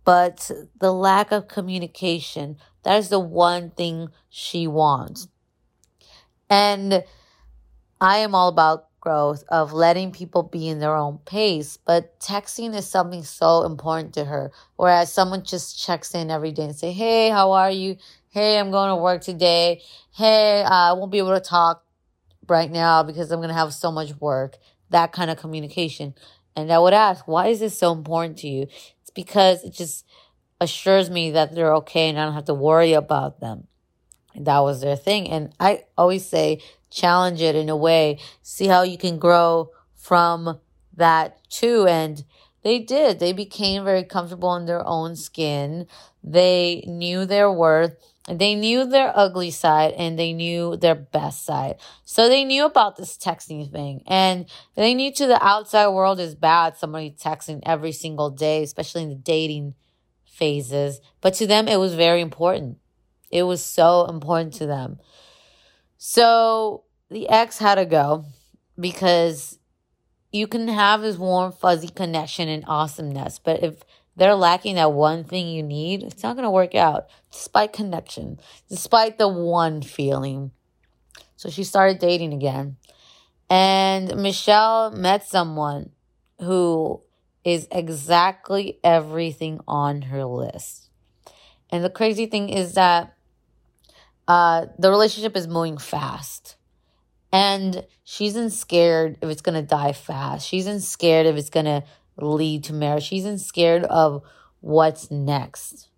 But 0.06 0.52
the 0.80 0.94
lack 0.94 1.32
of 1.32 1.48
communication, 1.48 2.58
that 2.84 2.98
is 2.98 3.10
the 3.10 3.20
one 3.20 3.72
thing 3.72 4.10
she 4.30 4.68
wants. 4.68 5.28
And 6.50 7.04
I 8.02 8.18
am 8.18 8.36
all 8.36 8.50
about 8.50 8.88
growth 9.00 9.44
of 9.50 9.74
letting 9.74 10.12
people 10.12 10.44
be 10.44 10.70
in 10.70 10.80
their 10.80 10.96
own 10.96 11.20
pace. 11.26 11.78
But 11.78 12.20
texting 12.20 12.76
is 12.76 12.88
something 12.88 13.24
so 13.24 13.64
important 13.64 14.14
to 14.14 14.26
her. 14.26 14.52
Whereas 14.76 15.12
someone 15.12 15.44
just 15.44 15.78
checks 15.82 16.14
in 16.14 16.32
every 16.32 16.52
day 16.52 16.64
and 16.64 16.76
say, 16.76 16.92
Hey, 16.92 17.30
how 17.30 17.52
are 17.52 17.72
you? 17.72 17.98
Hey, 18.34 18.58
I'm 18.58 18.72
going 18.72 18.90
to 18.90 18.96
work 18.96 19.22
today. 19.22 19.84
Hey, 20.12 20.64
uh, 20.64 20.68
I 20.68 20.94
won't 20.94 21.12
be 21.12 21.20
able 21.20 21.36
to 21.36 21.40
talk 21.40 21.84
right 22.48 22.72
now 22.72 23.04
because 23.04 23.30
I'm 23.30 23.38
going 23.38 23.50
to 23.50 23.54
have 23.54 23.76
so 23.76 23.92
much 23.92 24.20
work. 24.20 24.58
That 24.90 25.12
kind 25.12 25.30
of 25.30 25.38
communication. 25.38 26.16
And 26.56 26.74
I 26.74 26.80
would 26.80 26.96
ask, 26.96 27.28
why 27.28 27.50
is 27.50 27.60
this 27.60 27.78
so 27.78 27.92
important 27.92 28.40
to 28.40 28.48
you? 28.48 28.64
It's 28.64 29.12
because 29.14 29.64
it 29.64 29.76
just 29.76 30.04
assures 30.60 31.12
me 31.12 31.30
that 31.30 31.54
they're 31.54 31.76
okay 31.76 32.10
and 32.10 32.18
I 32.18 32.26
don't 32.26 32.34
have 32.34 32.46
to 32.46 32.56
worry 32.56 32.94
about 32.94 33.40
them. 33.40 33.68
And 34.34 34.48
that 34.48 34.62
was 34.62 34.82
their 34.82 34.96
thing. 34.96 35.30
And 35.30 35.54
I 35.60 35.84
always 35.96 36.26
say 36.26 36.60
challenge 36.90 37.40
it 37.40 37.56
in 37.56 37.70
a 37.70 37.78
way, 37.78 38.18
see 38.42 38.66
how 38.66 38.82
you 38.82 38.98
can 38.98 39.20
grow 39.20 39.70
from 39.96 40.60
that 40.96 41.38
too. 41.52 41.86
And 41.88 42.24
they 42.64 42.80
did. 42.80 43.20
They 43.20 43.34
became 43.34 43.84
very 43.84 44.04
comfortable 44.04 44.56
in 44.56 44.66
their 44.66 44.86
own 44.86 45.16
skin. 45.16 45.88
They 46.24 46.84
knew 46.88 47.26
their 47.26 47.52
worth. 47.52 47.96
They 48.30 48.56
knew 48.56 48.86
their 48.86 49.12
ugly 49.14 49.52
side 49.52 49.94
and 49.98 50.18
they 50.18 50.32
knew 50.32 50.78
their 50.78 50.96
best 50.96 51.46
side. 51.46 51.76
So 52.06 52.30
they 52.30 52.46
knew 52.46 52.66
about 52.66 52.96
this 52.96 53.18
texting 53.18 53.70
thing 53.70 54.02
and 54.08 54.46
they 54.76 54.94
knew 54.94 55.12
to 55.14 55.28
the 55.28 55.46
outside 55.46 55.90
world 55.90 56.22
is 56.22 56.34
bad. 56.34 56.78
Somebody 56.78 57.12
texting 57.12 57.62
every 57.66 57.92
single 57.92 58.30
day, 58.30 58.64
especially 58.64 59.04
in 59.04 59.10
the 59.10 59.16
dating 59.16 59.76
phases. 60.26 61.02
But 61.20 61.34
to 61.36 61.48
them, 61.48 61.68
it 61.68 61.78
was 61.78 61.96
very 61.96 62.22
important. 62.22 62.78
It 63.30 63.44
was 63.44 63.62
so 63.64 64.06
important 64.06 64.54
to 64.56 64.66
them. 64.66 65.00
So 65.98 66.84
the 67.10 67.28
ex 67.28 67.58
had 67.58 67.76
to 67.76 67.86
go 67.86 68.26
because 68.80 69.60
you 70.34 70.48
can 70.48 70.68
have 70.68 71.02
this 71.02 71.18
warm, 71.18 71.52
fuzzy 71.52 71.88
connection 71.88 72.50
and 72.50 72.66
awesomeness, 72.68 73.40
but 73.40 73.64
if 73.64 73.84
they're 74.16 74.36
lacking 74.36 74.76
that 74.76 74.92
one 74.92 75.24
thing 75.24 75.48
you 75.48 75.64
need, 75.64 76.04
it's 76.04 76.24
not 76.24 76.36
going 76.36 76.44
to 76.44 76.52
work 76.52 76.76
out 76.76 77.08
despite 77.32 77.72
connection, 77.72 78.40
despite 78.70 79.18
the 79.18 79.28
one 79.28 79.82
feeling. 79.82 80.52
So 81.36 81.50
she 81.50 81.64
started 81.64 82.00
dating 82.00 82.34
again. 82.34 82.78
And 83.50 84.16
Michelle 84.16 84.92
met 84.92 85.26
someone 85.26 85.92
who 86.40 87.02
is 87.44 87.68
exactly 87.72 88.80
everything 88.84 89.60
on 89.68 90.04
her 90.04 90.26
list. 90.26 90.90
And 91.70 91.84
the 91.84 91.90
crazy 91.90 92.26
thing 92.26 92.50
is 92.50 92.74
that 92.74 93.16
uh, 94.28 94.68
the 94.80 94.90
relationship 94.90 95.36
is 95.36 95.48
moving 95.48 95.78
fast. 95.78 96.56
And 97.34 97.84
she's 98.04 98.36
isn't 98.36 98.52
scared 98.52 99.18
if 99.22 99.30
it's 99.30 99.42
going 99.42 99.60
to 99.60 99.68
die 99.68 99.94
fast. 99.94 100.48
She's 100.48 100.68
isn't 100.68 100.84
scared 100.84 101.26
if 101.26 101.36
it's 101.36 101.50
going 101.50 101.66
to 101.66 101.84
lead 102.16 102.66
to 102.66 102.74
marriage. 102.74 103.04
She's 103.04 103.26
isn't 103.26 103.40
scared 103.40 103.84
of 103.86 104.22
what's 104.62 105.10
next 105.10 105.90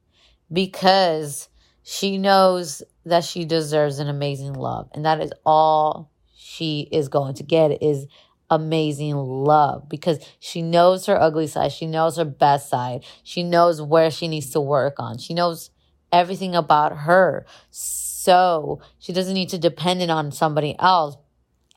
because 0.51 1.49
she 1.83 2.17
knows 2.17 2.81
that 3.05 3.25
she 3.25 3.43
deserves 3.43 3.99
an 3.99 4.07
amazing 4.07 4.53
love. 4.53 4.89
And 4.93 5.05
that 5.05 5.19
is 5.19 5.33
all 5.45 6.09
she 6.33 6.87
is 6.89 7.09
going 7.09 7.35
to 7.35 7.43
get 7.43 7.83
is 7.83 8.07
amazing 8.49 9.15
love 9.15 9.89
because 9.89 10.25
she 10.39 10.61
knows 10.61 11.05
her 11.07 11.19
ugly 11.19 11.47
side. 11.47 11.73
She 11.73 11.85
knows 11.85 12.15
her 12.15 12.25
best 12.25 12.69
side. 12.69 13.03
She 13.23 13.43
knows 13.43 13.81
where 13.81 14.09
she 14.09 14.29
needs 14.29 14.51
to 14.51 14.61
work 14.61 14.95
on. 14.99 15.17
She 15.17 15.33
knows 15.33 15.69
everything 16.13 16.55
about 16.55 16.99
her. 16.99 17.45
So 17.71 18.81
she 18.97 19.13
doesn't 19.13 19.33
need 19.33 19.49
to 19.49 19.57
depend 19.57 20.01
on 20.09 20.31
somebody 20.31 20.75
else. 20.79 21.17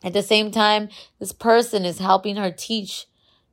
At 0.02 0.12
the 0.12 0.22
same 0.22 0.50
time, 0.50 0.88
this 1.18 1.32
person 1.32 1.84
is 1.84 1.98
helping 1.98 2.36
her 2.36 2.50
teach 2.50 3.06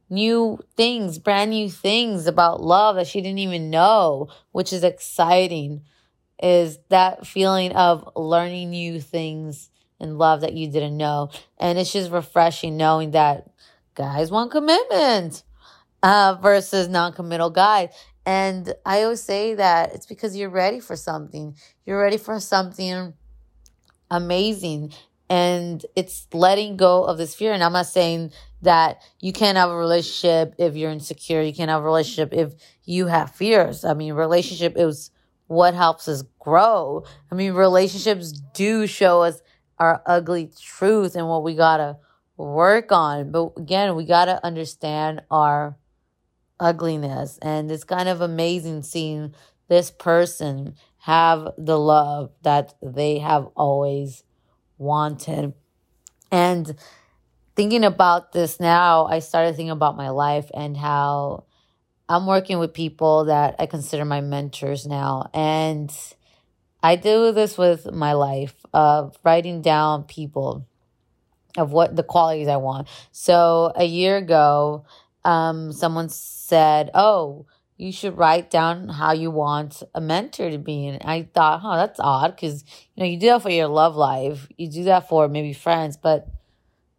new 0.09 0.59
things, 0.77 1.17
brand 1.17 1.51
new 1.51 1.69
things 1.69 2.27
about 2.27 2.61
love 2.61 2.95
that 2.95 3.07
she 3.07 3.21
didn't 3.21 3.39
even 3.39 3.69
know, 3.69 4.29
which 4.51 4.71
is 4.71 4.83
exciting. 4.83 5.81
Is 6.41 6.79
that 6.89 7.25
feeling 7.25 7.71
of 7.71 8.09
learning 8.15 8.69
new 8.69 8.99
things 9.01 9.69
and 9.99 10.17
love 10.17 10.41
that 10.41 10.53
you 10.53 10.69
didn't 10.69 10.97
know. 10.97 11.29
And 11.57 11.77
it's 11.77 11.93
just 11.93 12.11
refreshing 12.11 12.77
knowing 12.77 13.11
that 13.11 13.49
guys 13.95 14.31
want 14.31 14.51
commitment 14.51 15.43
uh, 16.03 16.37
versus 16.41 16.87
non 16.87 17.13
committal 17.13 17.49
guys. 17.49 17.89
And 18.25 18.73
I 18.85 19.03
always 19.03 19.21
say 19.21 19.55
that 19.55 19.93
it's 19.93 20.05
because 20.05 20.35
you're 20.35 20.49
ready 20.49 20.79
for 20.79 20.95
something. 20.95 21.55
You're 21.85 22.01
ready 22.01 22.17
for 22.17 22.39
something 22.39 23.13
amazing. 24.09 24.93
And 25.29 25.83
it's 25.95 26.27
letting 26.33 26.77
go 26.77 27.03
of 27.03 27.17
this 27.17 27.33
fear. 27.33 27.51
And 27.53 27.63
I'm 27.63 27.73
not 27.73 27.87
saying 27.87 28.31
that 28.61 29.01
you 29.19 29.33
can't 29.33 29.57
have 29.57 29.69
a 29.69 29.75
relationship 29.75 30.55
if 30.57 30.75
you're 30.75 30.91
insecure. 30.91 31.41
You 31.41 31.53
can't 31.53 31.69
have 31.69 31.81
a 31.81 31.85
relationship 31.85 32.33
if 32.33 32.53
you 32.83 33.07
have 33.07 33.31
fears. 33.31 33.83
I 33.83 33.93
mean, 33.93 34.13
relationship 34.13 34.73
is 34.75 35.11
what 35.47 35.73
helps 35.73 36.07
us 36.07 36.23
grow. 36.39 37.03
I 37.31 37.35
mean, 37.35 37.53
relationships 37.53 38.31
do 38.31 38.87
show 38.87 39.21
us 39.21 39.41
our 39.77 40.01
ugly 40.05 40.51
truth 40.59 41.15
and 41.15 41.27
what 41.27 41.43
we 41.43 41.55
gotta 41.55 41.97
work 42.37 42.91
on. 42.91 43.31
But 43.31 43.53
again, 43.57 43.95
we 43.95 44.05
gotta 44.05 44.43
understand 44.45 45.21
our 45.29 45.77
ugliness. 46.59 47.37
And 47.41 47.71
it's 47.71 47.83
kind 47.83 48.09
of 48.09 48.21
amazing 48.21 48.83
seeing 48.83 49.33
this 49.67 49.91
person 49.91 50.75
have 50.99 51.49
the 51.57 51.77
love 51.77 52.31
that 52.41 52.73
they 52.81 53.19
have 53.19 53.47
always 53.55 54.23
wanted. 54.77 55.53
And 56.31 56.75
thinking 57.55 57.83
about 57.83 58.31
this 58.31 58.59
now, 58.59 59.05
I 59.05 59.19
started 59.19 59.55
thinking 59.55 59.71
about 59.71 59.97
my 59.97 60.09
life 60.09 60.49
and 60.53 60.75
how 60.75 61.45
I'm 62.07 62.27
working 62.27 62.59
with 62.59 62.73
people 62.73 63.25
that 63.25 63.55
I 63.59 63.65
consider 63.65 64.05
my 64.05 64.21
mentors 64.21 64.85
now. 64.85 65.29
And 65.33 65.91
I 66.83 66.95
do 66.97 67.31
this 67.31 67.57
with 67.57 67.91
my 67.91 68.13
life 68.13 68.55
of 68.73 69.17
writing 69.23 69.61
down 69.61 70.03
people 70.03 70.67
of 71.57 71.71
what 71.71 71.95
the 71.95 72.03
qualities 72.03 72.47
I 72.47 72.57
want. 72.57 72.87
So 73.11 73.71
a 73.75 73.85
year 73.85 74.17
ago, 74.17 74.85
um, 75.23 75.71
someone 75.71 76.09
said, 76.09 76.91
"Oh, 76.93 77.45
you 77.77 77.91
should 77.91 78.17
write 78.17 78.49
down 78.49 78.89
how 78.89 79.11
you 79.11 79.31
want 79.31 79.83
a 79.93 80.01
mentor 80.01 80.49
to 80.49 80.57
be." 80.57 80.87
And 80.87 81.01
I 81.03 81.29
thought, 81.33 81.61
"Huh, 81.61 81.77
that's 81.77 81.99
odd," 81.99 82.35
because 82.35 82.63
you 82.95 83.03
know 83.03 83.09
you 83.09 83.19
do 83.19 83.27
that 83.27 83.41
for 83.41 83.49
your 83.49 83.67
love 83.67 83.95
life, 83.95 84.47
you 84.57 84.69
do 84.69 84.83
that 84.85 85.09
for 85.09 85.27
maybe 85.27 85.53
friends, 85.53 85.97
but 85.97 86.27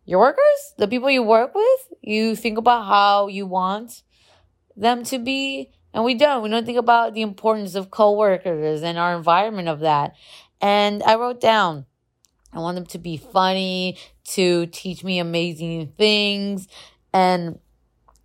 your 0.05 0.21
workers, 0.21 0.75
the 0.79 0.89
people 0.89 1.11
you 1.11 1.23
work 1.23 1.55
with, 1.55 1.93
you 2.01 2.37
think 2.37 2.59
about 2.59 2.87
how 2.87 3.27
you 3.27 3.47
want 3.47 4.03
them 4.77 5.03
to 5.05 5.19
be. 5.19 5.71
And 5.93 6.05
we 6.05 6.15
don't. 6.15 6.43
We 6.43 6.51
don't 6.51 6.67
think 6.67 6.79
about 6.79 7.15
the 7.15 7.23
importance 7.23 7.75
of 7.75 7.91
coworkers 7.91 8.83
and 8.83 8.99
our 8.99 9.17
environment 9.17 9.69
of 9.69 9.81
that. 9.81 10.15
And 10.61 11.03
I 11.03 11.17
wrote 11.17 11.41
down, 11.41 11.87
I 12.53 12.61
want 12.61 12.77
them 12.77 12.87
to 12.87 12.99
be 12.99 13.17
funny, 13.17 13.97
to 14.29 14.67
teach 14.67 15.03
me 15.03 15.19
amazing 15.19 15.93
things, 15.99 16.69
and 17.13 17.59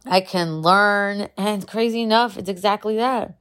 I 0.06 0.22
can 0.22 0.62
learn. 0.62 1.30
And 1.38 1.68
crazy 1.68 2.02
enough, 2.02 2.38
it's 2.38 2.50
exactly 2.50 2.98
that. 2.98 3.38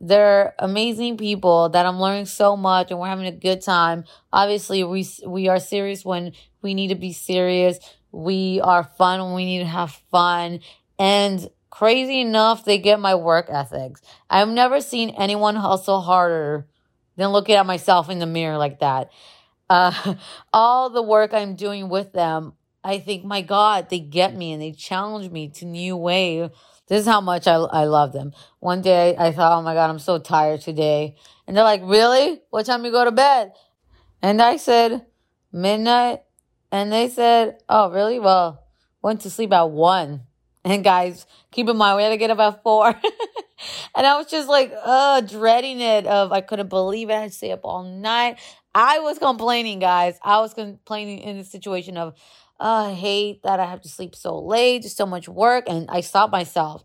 They're 0.00 0.54
amazing 0.58 1.16
people 1.16 1.70
that 1.70 1.86
I'm 1.86 1.98
learning 2.00 2.26
so 2.26 2.56
much 2.56 2.90
and 2.90 3.00
we're 3.00 3.08
having 3.08 3.26
a 3.26 3.32
good 3.32 3.62
time. 3.62 4.04
Obviously, 4.32 4.84
we, 4.84 5.06
we 5.26 5.48
are 5.48 5.58
serious 5.58 6.04
when 6.04 6.32
we 6.60 6.74
need 6.74 6.88
to 6.88 6.94
be 6.94 7.12
serious. 7.12 7.78
We 8.12 8.60
are 8.62 8.84
fun 8.84 9.22
when 9.22 9.34
we 9.34 9.44
need 9.46 9.60
to 9.60 9.66
have 9.66 9.92
fun. 10.10 10.60
And 10.98 11.48
crazy 11.70 12.20
enough, 12.20 12.64
they 12.64 12.78
get 12.78 13.00
my 13.00 13.14
work 13.14 13.46
ethics. 13.48 14.02
I've 14.28 14.48
never 14.48 14.80
seen 14.80 15.10
anyone 15.10 15.56
hustle 15.56 16.02
harder 16.02 16.66
than 17.16 17.30
looking 17.30 17.54
at 17.54 17.66
myself 17.66 18.10
in 18.10 18.18
the 18.18 18.26
mirror 18.26 18.58
like 18.58 18.80
that. 18.80 19.10
Uh, 19.68 20.14
all 20.52 20.90
the 20.90 21.02
work 21.02 21.32
I'm 21.32 21.56
doing 21.56 21.88
with 21.88 22.12
them, 22.12 22.52
I 22.86 22.98
think, 22.98 23.24
my 23.24 23.42
God, 23.42 23.90
they 23.90 23.98
get 23.98 24.36
me 24.36 24.52
and 24.52 24.62
they 24.62 24.72
challenge 24.72 25.30
me 25.30 25.48
to 25.50 25.64
new 25.64 25.96
way 25.96 26.50
this 26.88 27.00
is 27.00 27.06
how 27.06 27.20
much 27.20 27.46
I, 27.46 27.54
I 27.54 27.84
love 27.84 28.12
them. 28.12 28.32
One 28.60 28.80
day 28.80 29.16
I 29.18 29.32
thought, 29.32 29.58
oh 29.58 29.62
my 29.62 29.74
God, 29.74 29.90
I'm 29.90 29.98
so 29.98 30.18
tired 30.18 30.60
today. 30.60 31.16
And 31.46 31.56
they're 31.56 31.64
like, 31.64 31.82
really? 31.84 32.40
What 32.50 32.66
time 32.66 32.84
you 32.84 32.92
go 32.92 33.04
to 33.04 33.12
bed? 33.12 33.52
And 34.22 34.40
I 34.40 34.56
said, 34.56 35.04
midnight. 35.52 36.22
And 36.70 36.92
they 36.92 37.08
said, 37.08 37.58
oh, 37.68 37.90
really? 37.90 38.18
Well, 38.18 38.62
went 39.02 39.22
to 39.22 39.30
sleep 39.30 39.52
at 39.52 39.70
one. 39.70 40.22
And 40.64 40.82
guys, 40.82 41.26
keep 41.50 41.68
in 41.68 41.76
mind, 41.76 41.96
we 41.96 42.02
had 42.02 42.10
to 42.10 42.16
get 42.16 42.30
up 42.30 42.38
at 42.38 42.62
four. 42.62 42.88
and 43.96 44.06
I 44.06 44.16
was 44.16 44.26
just 44.26 44.48
like, 44.48 44.72
uh, 44.84 45.20
dreading 45.22 45.80
it 45.80 46.06
of, 46.06 46.32
I 46.32 46.40
couldn't 46.40 46.68
believe 46.68 47.10
it. 47.10 47.14
I 47.14 47.20
had 47.22 47.30
to 47.30 47.36
stay 47.36 47.52
up 47.52 47.60
all 47.64 47.82
night. 47.82 48.38
I 48.74 48.98
was 49.00 49.18
complaining, 49.18 49.78
guys. 49.78 50.18
I 50.22 50.38
was 50.40 50.54
complaining 50.54 51.18
in 51.20 51.38
the 51.38 51.44
situation 51.44 51.96
of, 51.96 52.14
oh, 52.58 52.86
I 52.86 52.92
hate 52.92 53.42
that 53.42 53.60
I 53.60 53.66
have 53.66 53.82
to 53.82 53.88
sleep 53.88 54.14
so 54.14 54.38
late, 54.38 54.82
just 54.82 54.96
so 54.96 55.06
much 55.06 55.28
work. 55.28 55.64
And 55.68 55.88
I 55.90 56.00
stopped 56.00 56.32
myself 56.32 56.84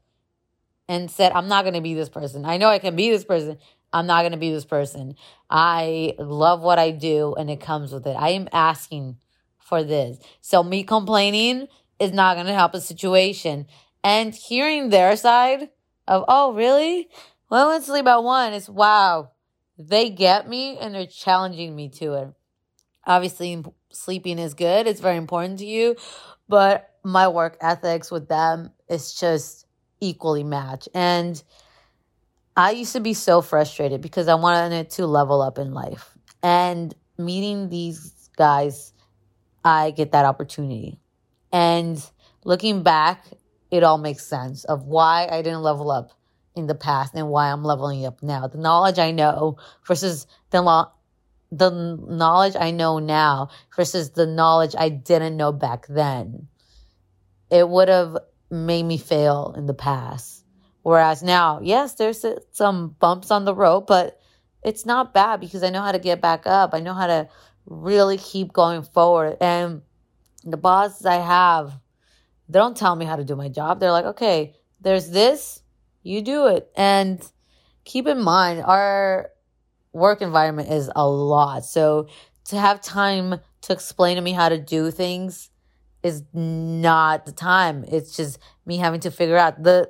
and 0.87 1.09
said, 1.09 1.31
I'm 1.31 1.47
not 1.47 1.63
going 1.63 1.75
to 1.75 1.81
be 1.81 1.93
this 1.93 2.09
person. 2.09 2.45
I 2.45 2.57
know 2.57 2.67
I 2.67 2.79
can 2.79 2.95
be 2.95 3.09
this 3.09 3.23
person. 3.23 3.57
I'm 3.93 4.07
not 4.07 4.21
going 4.21 4.31
to 4.31 4.37
be 4.37 4.51
this 4.51 4.65
person. 4.65 5.15
I 5.49 6.15
love 6.17 6.61
what 6.61 6.79
I 6.79 6.91
do 6.91 7.35
and 7.35 7.49
it 7.49 7.59
comes 7.59 7.91
with 7.91 8.07
it. 8.07 8.15
I 8.17 8.29
am 8.29 8.47
asking 8.51 9.17
for 9.59 9.83
this. 9.83 10.17
So 10.41 10.63
me 10.63 10.83
complaining 10.83 11.67
is 11.99 12.11
not 12.11 12.35
going 12.35 12.47
to 12.47 12.53
help 12.53 12.73
a 12.73 12.81
situation. 12.81 13.67
And 14.03 14.33
hearing 14.33 14.89
their 14.89 15.15
side 15.15 15.69
of, 16.07 16.25
oh, 16.27 16.53
really? 16.53 17.09
Well, 17.49 17.77
to 17.77 17.85
sleep 17.85 18.07
at 18.07 18.23
one. 18.23 18.53
It's 18.53 18.69
wow. 18.69 19.31
They 19.77 20.09
get 20.09 20.47
me 20.47 20.77
and 20.77 20.95
they're 20.95 21.05
challenging 21.05 21.75
me 21.75 21.89
to 21.89 22.13
it. 22.13 22.33
Obviously, 23.05 23.63
sleeping 23.91 24.39
is 24.39 24.53
good. 24.53 24.87
It's 24.87 25.01
very 25.01 25.17
important 25.17 25.59
to 25.59 25.65
you. 25.65 25.95
But 26.47 26.89
my 27.03 27.27
work 27.27 27.57
ethics 27.61 28.11
with 28.11 28.27
them 28.27 28.71
is 28.89 29.13
just 29.13 29.65
equally 29.99 30.43
match. 30.43 30.89
And 30.93 31.41
I 32.55 32.71
used 32.71 32.93
to 32.93 32.99
be 32.99 33.13
so 33.13 33.41
frustrated 33.41 34.01
because 34.01 34.27
I 34.27 34.35
wanted 34.35 34.89
to 34.91 35.07
level 35.07 35.41
up 35.41 35.57
in 35.57 35.73
life. 35.73 36.09
And 36.43 36.93
meeting 37.17 37.69
these 37.69 38.29
guys, 38.35 38.93
I 39.63 39.91
get 39.91 40.11
that 40.11 40.25
opportunity. 40.25 40.99
And 41.51 42.03
looking 42.43 42.83
back, 42.83 43.25
it 43.69 43.83
all 43.83 43.97
makes 43.97 44.25
sense 44.25 44.63
of 44.65 44.85
why 44.85 45.27
I 45.31 45.41
didn't 45.41 45.61
level 45.61 45.91
up 45.91 46.11
in 46.55 46.67
the 46.67 46.75
past 46.75 47.13
and 47.15 47.29
why 47.29 47.51
I'm 47.51 47.63
leveling 47.63 48.05
up 48.05 48.21
now. 48.21 48.47
The 48.47 48.57
knowledge 48.57 48.99
I 48.99 49.11
know 49.11 49.57
versus 49.87 50.27
the 50.49 50.61
law 50.61 50.91
the 51.51 51.69
knowledge 51.69 52.55
I 52.57 52.71
know 52.71 52.99
now 52.99 53.49
versus 53.75 54.11
the 54.11 54.25
knowledge 54.25 54.73
I 54.77 54.89
didn't 54.89 55.37
know 55.37 55.51
back 55.51 55.85
then, 55.87 56.47
it 57.49 57.67
would 57.67 57.89
have 57.89 58.17
made 58.49 58.83
me 58.83 58.97
fail 58.97 59.53
in 59.57 59.65
the 59.65 59.73
past. 59.73 60.45
Whereas 60.83 61.21
now, 61.21 61.59
yes, 61.61 61.95
there's 61.95 62.25
some 62.51 62.95
bumps 62.99 63.31
on 63.31 63.45
the 63.45 63.53
road, 63.53 63.81
but 63.81 64.19
it's 64.63 64.85
not 64.85 65.13
bad 65.13 65.39
because 65.39 65.63
I 65.63 65.69
know 65.69 65.81
how 65.81 65.91
to 65.91 65.99
get 65.99 66.21
back 66.21 66.47
up. 66.47 66.73
I 66.73 66.79
know 66.79 66.93
how 66.93 67.07
to 67.07 67.27
really 67.65 68.17
keep 68.17 68.53
going 68.53 68.83
forward. 68.83 69.37
And 69.41 69.81
the 70.43 70.57
bosses 70.57 71.05
I 71.05 71.15
have, 71.15 71.79
they 72.49 72.59
don't 72.59 72.77
tell 72.77 72.95
me 72.95 73.05
how 73.05 73.15
to 73.15 73.23
do 73.23 73.35
my 73.35 73.49
job. 73.49 73.79
They're 73.79 73.91
like, 73.91 74.05
okay, 74.05 74.55
there's 74.79 75.09
this, 75.09 75.61
you 76.01 76.21
do 76.21 76.47
it. 76.47 76.71
And 76.75 77.21
keep 77.83 78.07
in 78.07 78.21
mind, 78.21 78.63
our 78.63 79.30
work 79.93 80.21
environment 80.21 80.69
is 80.69 80.89
a 80.95 81.07
lot. 81.07 81.65
So 81.65 82.07
to 82.45 82.57
have 82.57 82.81
time 82.81 83.39
to 83.61 83.73
explain 83.73 84.15
to 84.15 84.21
me 84.21 84.31
how 84.31 84.49
to 84.49 84.57
do 84.57 84.91
things 84.91 85.49
is 86.03 86.23
not 86.33 87.25
the 87.25 87.31
time. 87.31 87.85
It's 87.87 88.15
just 88.15 88.39
me 88.65 88.77
having 88.77 89.01
to 89.01 89.11
figure 89.11 89.37
out 89.37 89.63
the 89.63 89.89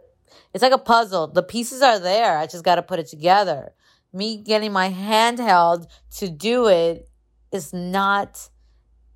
it's 0.54 0.62
like 0.62 0.74
a 0.74 0.78
puzzle. 0.78 1.28
The 1.28 1.44
pieces 1.44 1.82
are 1.82 2.00
there. 2.00 2.38
I 2.38 2.46
just 2.46 2.64
got 2.64 2.76
to 2.76 2.82
put 2.82 3.00
it 3.00 3.08
together. 3.08 3.72
Me 4.14 4.38
getting 4.38 4.74
my 4.74 4.90
handheld 4.90 5.88
to 6.18 6.30
do 6.30 6.68
it 6.68 7.10
is 7.52 7.72
not 7.72 8.50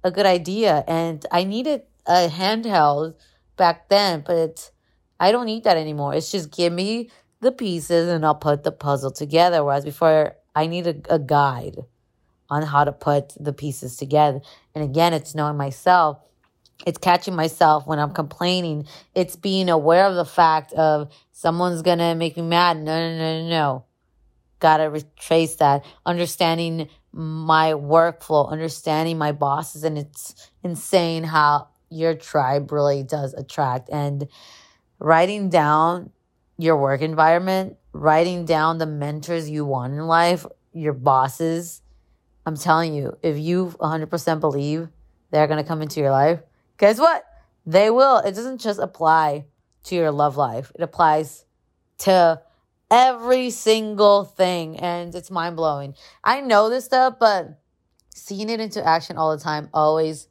a 0.03 0.11
good 0.11 0.25
idea. 0.25 0.83
And 0.87 1.25
I 1.31 1.43
needed 1.43 1.83
a 2.05 2.29
handheld 2.29 3.15
back 3.57 3.89
then, 3.89 4.23
but 4.25 4.71
I 5.19 5.31
don't 5.31 5.45
need 5.45 5.65
that 5.65 5.77
anymore. 5.77 6.13
It's 6.13 6.31
just 6.31 6.51
give 6.51 6.71
me 6.71 7.09
the 7.41 7.51
pieces 7.51 8.07
and 8.09 8.25
I'll 8.25 8.35
put 8.35 8.63
the 8.63 8.71
puzzle 8.71 9.11
together. 9.11 9.63
Whereas 9.63 9.83
before 9.83 10.37
I 10.55 10.67
need 10.67 10.87
a, 10.87 10.95
a 11.09 11.19
guide 11.19 11.77
on 12.49 12.63
how 12.63 12.83
to 12.83 12.91
put 12.91 13.33
the 13.39 13.53
pieces 13.53 13.97
together. 13.97 14.39
And 14.73 14.83
again, 14.83 15.13
it's 15.13 15.35
knowing 15.35 15.57
myself. 15.57 16.19
It's 16.85 16.97
catching 16.97 17.35
myself 17.35 17.87
when 17.87 17.99
I'm 17.99 18.13
complaining. 18.13 18.87
It's 19.13 19.35
being 19.35 19.69
aware 19.69 20.05
of 20.05 20.15
the 20.15 20.25
fact 20.25 20.73
of 20.73 21.11
someone's 21.31 21.81
going 21.81 21.99
to 21.99 22.15
make 22.15 22.37
me 22.37 22.43
mad. 22.43 22.77
No, 22.77 22.97
no, 22.97 23.17
no, 23.17 23.41
no, 23.41 23.49
no. 23.49 23.85
Got 24.59 24.77
to 24.77 24.85
retrace 24.85 25.55
that. 25.55 25.85
Understanding 26.05 26.89
my 27.11 27.71
workflow, 27.71 28.49
understanding 28.49 29.17
my 29.17 29.31
bosses. 29.31 29.83
And 29.83 29.97
it's 29.97 30.49
insane 30.63 31.23
how 31.23 31.69
your 31.89 32.13
tribe 32.13 32.71
really 32.71 33.03
does 33.03 33.33
attract. 33.33 33.89
And 33.89 34.27
writing 34.99 35.49
down 35.49 36.11
your 36.57 36.77
work 36.77 37.01
environment 37.01 37.77
writing 37.95 38.43
down 38.43 38.77
the 38.77 38.85
mentors 38.85 39.49
you 39.49 39.63
want 39.63 39.93
in 39.93 40.05
life, 40.05 40.45
your 40.73 40.91
bosses. 40.91 41.81
I'm 42.45 42.57
telling 42.57 42.93
you, 42.93 43.17
if 43.23 43.37
you 43.37 43.67
100% 43.79 44.39
believe 44.41 44.89
they're 45.31 45.47
going 45.47 45.63
to 45.63 45.67
come 45.67 45.81
into 45.81 46.01
your 46.01 46.11
life, 46.11 46.41
guess 46.77 46.99
what? 46.99 47.23
They 47.65 47.89
will. 47.89 48.17
It 48.17 48.35
doesn't 48.35 48.59
just 48.59 48.79
apply 48.79 49.45
to 49.85 49.95
your 49.95 50.11
love 50.11 50.35
life, 50.35 50.71
it 50.75 50.81
applies 50.81 51.45
to 51.99 52.41
every 52.91 53.49
single 53.49 54.25
thing. 54.25 54.77
And 54.77 55.15
it's 55.15 55.31
mind 55.31 55.55
blowing. 55.55 55.95
I 56.23 56.41
know 56.41 56.69
this 56.69 56.85
stuff, 56.85 57.15
but 57.19 57.61
seeing 58.13 58.49
it 58.49 58.59
into 58.59 58.85
action 58.85 59.17
all 59.17 59.35
the 59.35 59.43
time 59.43 59.69
always 59.73 60.27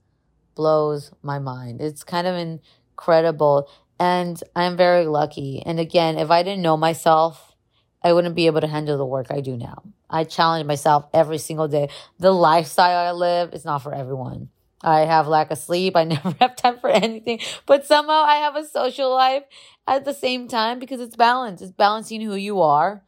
blows 0.54 1.12
my 1.22 1.38
mind. 1.38 1.80
It's 1.80 2.04
kind 2.04 2.26
of 2.26 2.36
incredible. 2.36 3.70
And 3.98 4.42
I'm 4.54 4.76
very 4.76 5.06
lucky. 5.06 5.62
And 5.64 5.80
again, 5.80 6.18
if 6.18 6.30
I 6.30 6.42
didn't 6.42 6.62
know 6.62 6.76
myself, 6.76 7.53
I 8.04 8.12
wouldn't 8.12 8.34
be 8.34 8.46
able 8.46 8.60
to 8.60 8.66
handle 8.66 8.98
the 8.98 9.06
work 9.06 9.28
I 9.30 9.40
do 9.40 9.56
now. 9.56 9.82
I 10.10 10.24
challenge 10.24 10.66
myself 10.66 11.06
every 11.14 11.38
single 11.38 11.68
day. 11.68 11.88
The 12.18 12.32
lifestyle 12.32 12.98
I 12.98 13.12
live 13.12 13.54
is 13.54 13.64
not 13.64 13.78
for 13.78 13.94
everyone. 13.94 14.50
I 14.82 15.00
have 15.00 15.26
lack 15.26 15.50
of 15.50 15.56
sleep. 15.56 15.96
I 15.96 16.04
never 16.14 16.34
have 16.38 16.54
time 16.54 16.78
for 16.78 16.90
anything, 16.90 17.40
but 17.64 17.86
somehow 17.86 18.22
I 18.24 18.36
have 18.36 18.56
a 18.56 18.66
social 18.66 19.10
life 19.10 19.44
at 19.88 20.04
the 20.04 20.12
same 20.12 20.48
time 20.48 20.78
because 20.78 21.00
it's 21.00 21.16
balance. 21.16 21.62
It's 21.62 21.72
balancing 21.72 22.20
who 22.20 22.34
you 22.34 22.60
are. 22.60 23.02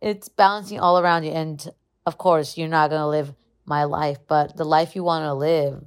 It's 0.00 0.28
balancing 0.28 0.80
all 0.80 0.98
around 0.98 1.22
you. 1.22 1.30
And 1.30 1.70
of 2.04 2.18
course, 2.18 2.58
you're 2.58 2.66
not 2.66 2.90
going 2.90 3.00
to 3.00 3.06
live 3.06 3.32
my 3.64 3.84
life, 3.84 4.18
but 4.26 4.56
the 4.56 4.64
life 4.64 4.96
you 4.96 5.04
want 5.04 5.22
to 5.22 5.34
live, 5.34 5.84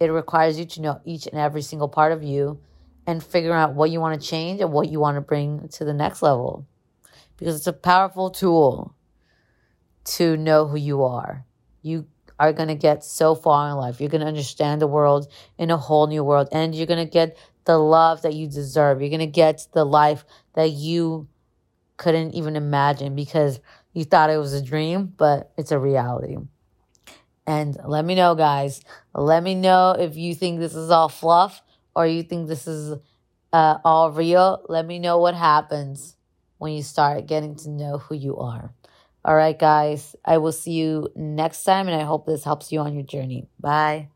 it 0.00 0.08
requires 0.08 0.58
you 0.58 0.64
to 0.64 0.80
know 0.80 1.00
each 1.04 1.28
and 1.28 1.38
every 1.38 1.62
single 1.62 1.88
part 1.88 2.10
of 2.10 2.24
you 2.24 2.58
and 3.06 3.22
figure 3.22 3.54
out 3.54 3.74
what 3.74 3.90
you 3.90 4.00
want 4.00 4.20
to 4.20 4.26
change 4.26 4.60
and 4.60 4.72
what 4.72 4.88
you 4.88 4.98
want 4.98 5.16
to 5.16 5.20
bring 5.20 5.68
to 5.68 5.84
the 5.84 5.94
next 5.94 6.22
level 6.22 6.66
because 7.38 7.56
it's 7.56 7.66
a 7.66 7.72
powerful 7.72 8.30
tool 8.30 8.94
to 10.04 10.36
know 10.36 10.66
who 10.66 10.76
you 10.76 11.02
are. 11.02 11.46
You 11.82 12.06
are 12.38 12.52
going 12.52 12.68
to 12.68 12.74
get 12.74 13.04
so 13.04 13.34
far 13.34 13.70
in 13.70 13.76
life. 13.76 14.00
You're 14.00 14.10
going 14.10 14.20
to 14.20 14.26
understand 14.26 14.82
the 14.82 14.86
world 14.86 15.32
in 15.56 15.70
a 15.70 15.76
whole 15.76 16.06
new 16.06 16.22
world, 16.22 16.48
and 16.52 16.74
you're 16.74 16.86
going 16.86 17.04
to 17.04 17.10
get 17.10 17.38
the 17.64 17.78
love 17.78 18.22
that 18.22 18.34
you 18.34 18.46
deserve. 18.46 19.00
You're 19.00 19.10
going 19.10 19.20
to 19.20 19.26
get 19.26 19.66
the 19.72 19.84
life 19.84 20.24
that 20.54 20.70
you 20.70 21.28
couldn't 21.96 22.34
even 22.34 22.56
imagine 22.56 23.14
because 23.14 23.60
you 23.92 24.04
thought 24.04 24.30
it 24.30 24.38
was 24.38 24.52
a 24.52 24.62
dream, 24.62 25.12
but 25.16 25.52
it's 25.56 25.72
a 25.72 25.78
reality. 25.78 26.36
And 27.46 27.76
let 27.84 28.04
me 28.04 28.14
know, 28.14 28.34
guys. 28.34 28.82
Let 29.14 29.42
me 29.42 29.54
know 29.54 29.96
if 29.98 30.16
you 30.16 30.34
think 30.34 30.60
this 30.60 30.74
is 30.74 30.90
all 30.90 31.08
fluff 31.08 31.62
or 31.96 32.06
you 32.06 32.22
think 32.22 32.46
this 32.46 32.66
is 32.66 32.98
uh, 33.52 33.78
all 33.84 34.12
real. 34.12 34.64
Let 34.68 34.86
me 34.86 34.98
know 34.98 35.18
what 35.18 35.34
happens 35.34 36.17
when 36.58 36.72
you 36.72 36.82
start 36.82 37.26
getting 37.26 37.56
to 37.56 37.70
know 37.70 37.98
who 37.98 38.14
you 38.14 38.36
are. 38.36 38.72
All 39.24 39.34
right, 39.34 39.58
guys. 39.58 40.14
I 40.24 40.38
will 40.38 40.52
see 40.52 40.72
you 40.72 41.08
next 41.16 41.64
time, 41.64 41.88
and 41.88 42.00
I 42.00 42.04
hope 42.04 42.26
this 42.26 42.44
helps 42.44 42.70
you 42.72 42.80
on 42.80 42.94
your 42.94 43.04
journey. 43.04 43.48
Bye. 43.60 44.08